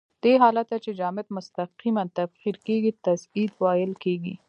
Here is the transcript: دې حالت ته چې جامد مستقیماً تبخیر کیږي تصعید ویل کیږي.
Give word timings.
دې 0.23 0.33
حالت 0.41 0.65
ته 0.71 0.77
چې 0.83 0.91
جامد 0.99 1.27
مستقیماً 1.37 2.03
تبخیر 2.17 2.55
کیږي 2.67 2.91
تصعید 3.05 3.51
ویل 3.61 3.93
کیږي. 4.03 4.33